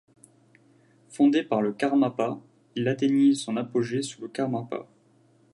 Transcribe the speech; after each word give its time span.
Fondé 1.09 1.43
par 1.43 1.61
le 1.61 1.73
karmapa, 1.73 2.39
il 2.75 2.87
atteignit 2.87 3.35
son 3.35 3.55
apogée 3.55 4.01
sous 4.01 4.19
le 4.23 4.29
karmapa. 4.29 4.87